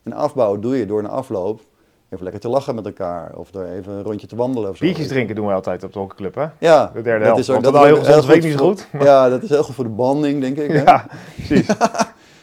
[0.02, 1.60] En afbouwen doe je door na afloop
[2.08, 3.32] even lekker te lachen met elkaar.
[3.36, 4.84] Of door even een rondje te wandelen of zo.
[4.84, 6.46] Biertjes drinken doen we altijd op de hockeyclub, hè?
[6.58, 7.50] Ja, De derde dat helft.
[7.50, 8.86] ook- Of dat is ook heel gezond is, weet niet zo goed.
[9.00, 10.70] Ja, dat is heel goed voor de banding, denk ik.
[10.70, 10.82] hè?
[10.82, 11.06] Ja,
[11.36, 11.66] precies.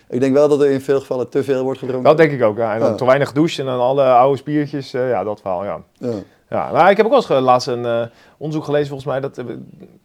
[0.10, 2.04] Ik denk wel dat er in veel gevallen te veel wordt gedronken.
[2.06, 2.74] Dat denk ik ook, ja.
[2.74, 4.93] En dan te weinig douche en dan alle oude spiertjes.
[4.93, 5.82] eh, ja, dat verhaal, ja.
[5.93, 6.12] Ja.
[6.50, 8.02] Ja, maar ik heb ook wel eens laatst een eh,
[8.38, 9.20] onderzoek gelezen, volgens mij.
[9.20, 9.46] Dat, eh,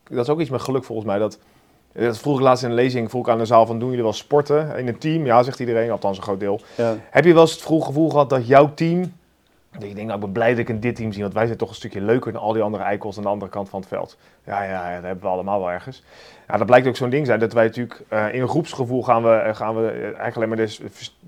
[0.09, 1.19] dat is ook iets met geluk, volgens mij.
[1.19, 1.39] Dat,
[1.93, 4.05] dat vroeg ik laatst in een lezing, vroeg ik aan de zaal van, doen jullie
[4.05, 5.27] wel sporten in een team?
[5.27, 6.61] Ja, zegt iedereen, althans een groot deel.
[6.77, 6.97] Ja.
[7.11, 9.13] Heb je wel eens het vroeg gevoel gehad dat jouw team...
[9.79, 11.47] Dat je denkt, nou, ik ben blij dat ik in dit team zie, want wij
[11.47, 13.81] zijn toch een stukje leuker dan al die andere eikels aan de andere kant van
[13.81, 14.17] het veld.
[14.45, 16.03] Ja, ja, ja dat hebben we allemaal wel ergens.
[16.49, 19.23] Ja, dat blijkt ook zo'n ding zijn, dat wij natuurlijk eh, in een groepsgevoel gaan
[19.23, 20.79] we, eh, gaan we eh, eigenlijk alleen maar de,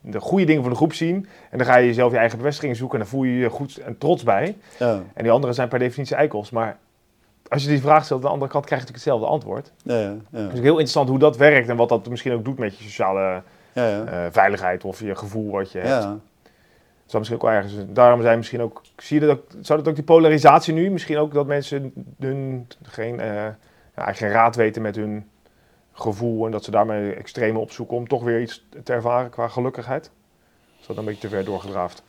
[0.00, 1.28] de goede dingen van de groep zien.
[1.50, 3.76] En dan ga je jezelf je eigen bevestiging zoeken en dan voel je je goed
[3.76, 4.56] en trots bij.
[4.78, 5.02] Ja.
[5.14, 6.50] En die anderen zijn per definitie eikels.
[6.50, 6.76] Maar
[7.48, 9.72] als je die vraag stelt aan de andere kant, krijg je natuurlijk hetzelfde antwoord.
[9.82, 10.46] Ja, ja, ja.
[10.48, 13.42] Dus heel interessant hoe dat werkt en wat dat misschien ook doet met je sociale
[13.72, 14.32] ja, ja.
[14.32, 16.02] veiligheid of je gevoel wat je hebt.
[16.02, 16.18] ja.
[17.04, 17.94] Dat zou misschien ook wel ergens.
[17.94, 18.82] Daarom zijn misschien ook.
[18.96, 20.90] Zie je dat ook, zou dat ook die polarisatie nu?
[20.90, 23.46] Misschien ook dat mensen hun geen, eh,
[23.96, 25.26] ja, geen raad weten met hun
[25.92, 30.10] gevoel en dat ze daarmee extreme opzoeken om toch weer iets te ervaren qua gelukkigheid?
[30.80, 32.02] Is dat een beetje te ver doorgedraafd?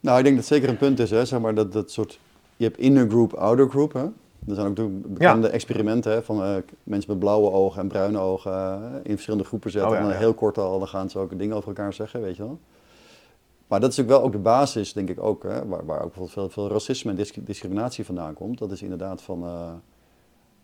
[0.00, 2.18] Nou, ik denk dat het zeker een punt is, hè, zeg maar, dat, dat soort...
[2.56, 4.04] Je hebt inner group, outer group, hè.
[4.48, 8.52] Er zijn ook bekende experimenten hè, van eh, mensen met blauwe ogen en bruine ogen
[8.52, 9.90] eh, in verschillende groepen zetten.
[9.90, 12.20] Oh ja, en dan heel kort al, dan gaan ze ook dingen over elkaar zeggen,
[12.20, 12.58] weet je wel.
[13.70, 16.14] Maar dat is natuurlijk wel ook de basis, denk ik ook, hè, waar, waar ook
[16.14, 18.58] bijvoorbeeld veel, veel racisme en disc- discriminatie vandaan komt.
[18.58, 19.72] Dat is inderdaad van eh,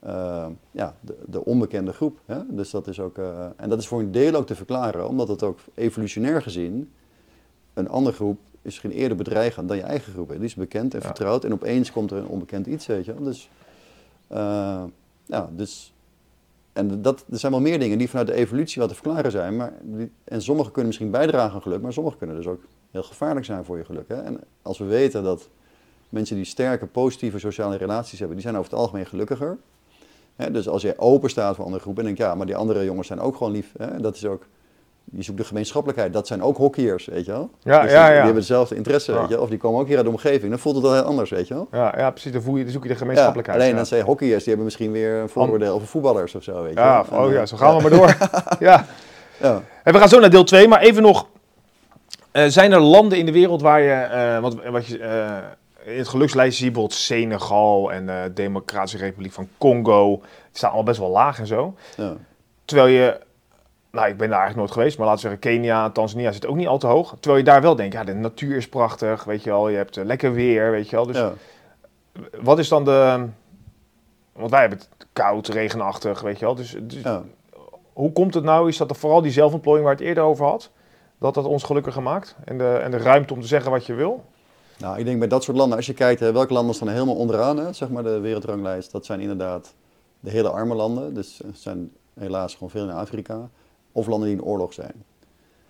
[0.01, 2.19] eh, ja, de, de onbekende groep.
[2.25, 2.39] Hè?
[2.49, 5.29] Dus dat is ook, eh, en dat is voor een deel ook te verklaren, omdat
[5.29, 6.91] het ook evolutionair gezien
[7.75, 10.29] een andere groep is misschien eerder bedreigend dan je eigen groep.
[10.29, 10.35] Hè?
[10.35, 11.07] Die is bekend en Ja.
[11.07, 13.23] vertrouwd en opeens komt er een onbekend iets, weet je wel.
[13.23, 13.51] Dus,
[15.27, 15.91] ja, dus...
[16.73, 19.57] En dat, er zijn wel meer dingen die vanuit de evolutie wat te verklaren zijn.
[19.57, 22.61] Maar die, en sommige kunnen misschien bijdragen aan geluk, maar sommige kunnen dus ook
[22.97, 24.09] heel gevaarlijk zijn voor je geluk.
[24.09, 24.23] Hè?
[24.23, 25.49] En als we weten dat
[26.09, 29.57] mensen die sterke, positieve sociale relaties hebben, die zijn over het algemeen gelukkiger.
[30.37, 30.51] Hè?
[30.51, 33.07] Dus als jij open staat voor andere groepen en denkt, ja, maar die andere jongens
[33.07, 33.73] zijn ook gewoon lief.
[33.79, 34.01] Hè?
[34.01, 34.47] Dat is ook,
[35.05, 36.13] je zoekt de gemeenschappelijkheid.
[36.13, 37.51] Dat zijn ook hockeyers, weet je wel.
[37.63, 38.07] Ja, Dus ja, die, ja.
[38.09, 39.41] die hebben dezelfde interesse, weet je.
[39.41, 40.51] Of die komen ook hier uit de omgeving.
[40.51, 41.69] Dan voelt het wel heel anders, weet je wel.
[41.73, 42.33] Ja, ja precies.
[42.33, 43.61] Dan, voel je, dan zoek je de Ja, gemeenschappelijkheid.
[43.61, 46.75] alleen dan zijn hockeyers, die hebben misschien weer een vooroordeel over voetballers of zo, weet
[46.75, 48.17] je Ja, oh ja, eh, zo gaan we maar door.
[48.69, 48.87] ja.
[49.41, 49.63] Ja.
[49.83, 51.27] En we gaan zo naar deel 2, maar even nog.
[52.37, 53.93] Eh, zijn er landen in de wereld waar je.
[53.93, 58.99] eh, want wat je, eh, in het gelukslijst zie je bijvoorbeeld Senegal en de Democratische
[58.99, 60.17] Republiek van Congo.
[60.17, 61.75] Die staan allemaal best wel laag en zo.
[61.97, 62.15] Ja.
[62.65, 63.21] Terwijl je,
[63.91, 66.57] nou ik ben daar eigenlijk nooit geweest, maar laten we zeggen Kenia, Tanzania zit ook
[66.57, 67.15] niet al te hoog.
[67.21, 69.69] Terwijl je daar wel denkt, ja de natuur is prachtig, weet je wel.
[69.69, 71.07] Je hebt lekker weer, weet je wel.
[71.07, 71.33] Dus ja.
[72.41, 73.27] wat is dan de,
[74.33, 76.55] want wij hebben het koud, regenachtig, weet je wel.
[76.55, 77.23] Dus, dus ja.
[77.93, 80.71] hoe komt het nou, is dat er vooral die zelfontplooiing waar het eerder over had?
[81.19, 82.37] Dat dat ons gelukkiger maakt?
[82.45, 84.25] En de, en de ruimte om te zeggen wat je wil?
[84.79, 87.15] Nou, ik denk bij dat soort landen, als je kijkt hè, welke landen staan helemaal
[87.17, 89.75] onderaan, hè, zeg maar de wereldranglijst, dat zijn inderdaad
[90.21, 91.15] de hele arme landen.
[91.15, 93.49] Dus het zijn helaas gewoon veel in Afrika.
[93.93, 95.05] Of landen die in oorlog zijn.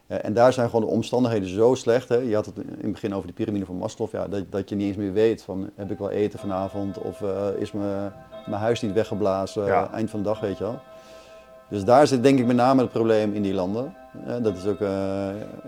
[0.06, 2.08] En daar zijn gewoon de omstandigheden zo slecht.
[2.08, 2.16] Hè.
[2.16, 4.10] Je had het in het begin over die piramide van Maslow.
[4.12, 7.22] Ja, dat, dat je niet eens meer weet van heb ik wel eten vanavond of
[7.22, 8.12] eh, is mijn,
[8.46, 9.90] mijn huis niet weggeblazen Ja.
[9.92, 10.78] eind van de dag, weet je wel.
[11.68, 13.94] Dus daar zit denk ik met name het probleem in die landen.
[14.26, 14.88] Eh, dat is ook eh,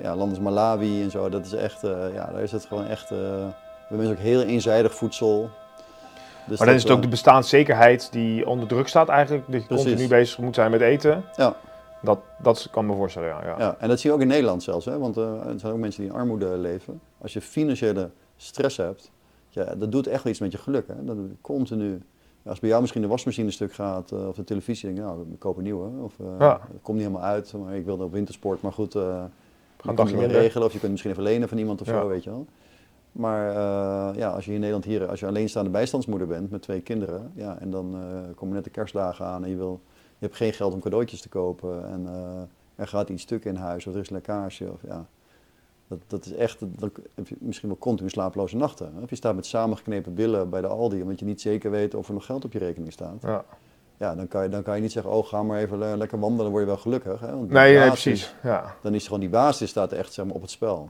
[0.02, 1.28] ja, landen als Malawi en zo.
[1.28, 3.08] Dat is echt, eh, ja, daar is het gewoon echt.
[3.08, 3.50] we
[3.88, 5.50] hebben ook heel eenzijdig voedsel.
[6.46, 9.44] Dus Maar dan is het ook de bestaanszekerheid die onder druk staat eigenlijk.
[9.52, 11.24] Dat je continu bezig moet zijn met eten.
[11.37, 11.56] Ja.
[12.02, 13.42] Dat, dat kan me voorstellen, ja.
[13.46, 13.54] ja.
[13.58, 14.98] Ja, en dat zie je ook in Nederland zelfs, hè?
[14.98, 17.00] want er zijn ook mensen die in armoede leven.
[17.20, 19.11] Als je financiële stress hebt,
[19.48, 20.87] ja, dat doet echt wel iets met je geluk.
[20.87, 21.04] Hè?
[21.04, 22.02] Dat doet continu.
[22.48, 25.26] Als bij jou misschien de wasmachine stuk gaat eh, of de televisie, denk je, nou,
[25.32, 26.02] ik koop een nieuwe.
[26.02, 26.61] Of eh, Ja.
[26.72, 29.24] het komt niet helemaal uit, maar ik wilde op wintersport, maar goed, eh
[29.82, 32.00] je dagje kunt het regelen of je kunt misschien even lenen van iemand of Ja.
[32.00, 32.46] zo, weet je wel.
[33.12, 36.80] Maar eh, ja, als je in Nederland hier, als je alleenstaande bijstandsmoeder bent met twee
[36.80, 39.80] kinderen, ja, en dan eh, komen net de kerstdagen aan en je, wil,
[40.18, 42.40] je hebt geen geld om cadeautjes te kopen en eh,
[42.82, 44.72] er gaat iets stuk in huis of er is lekkage.
[44.72, 45.06] Of, ja,
[45.88, 48.92] dat, dat is echt, dan heb je misschien wel continu slaaploze nachten.
[49.03, 52.09] Of je staat met samengeknepen billen bij de Aldi omdat je niet zeker weet of
[52.09, 53.22] er nog geld op je rekening staat.
[53.22, 53.44] Ja.
[53.96, 56.18] Ja, dan kan je, dan kan je niet zeggen, oh ga maar even le- lekker
[56.18, 57.20] wandelen, dan word je wel gelukkig.
[57.20, 57.31] Hè?
[57.37, 58.35] Want Nee, precies.
[58.42, 58.74] Ja.
[58.83, 60.88] Dan is gewoon die basis staat echt zeg maar, op het spel.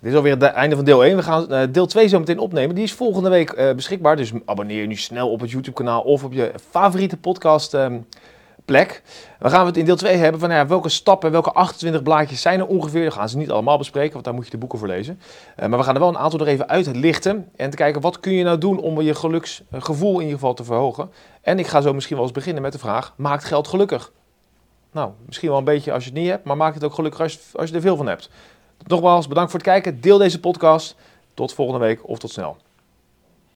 [0.00, 1.16] Dit is alweer het einde van deel 1.
[1.16, 2.74] We gaan eh, deel 2 zo meteen opnemen.
[2.74, 4.16] Die is volgende week eh, beschikbaar.
[4.16, 7.98] Dus abonneer je nu snel op het YouTube kanaal of op je favoriete podcast ehm,
[8.68, 9.02] plek.
[9.38, 12.40] Dan gaan we het in deel 2 hebben van ja, welke stappen, welke 28 blaadjes
[12.40, 13.02] zijn er ongeveer.
[13.02, 15.20] Dan gaan ze niet allemaal bespreken, want daar moet je de boeken voor lezen.
[15.56, 17.48] Eh, maar we gaan er wel een aantal er even uitlichten.
[17.56, 20.64] En te kijken wat kun je nou doen om je geluksgevoel in ieder geval te
[20.64, 21.10] verhogen.
[21.40, 24.12] En ik ga zo misschien wel eens beginnen met de vraag, maakt geld gelukkig?
[24.92, 27.20] Nou, misschien wel een beetje als je het niet hebt, maar maakt het ook gelukkig
[27.52, 28.30] als je er veel van hebt.
[28.86, 30.00] Nogmaals, bedankt voor het kijken.
[30.00, 30.94] Deel deze podcast.
[31.34, 32.56] Tot volgende week of tot snel.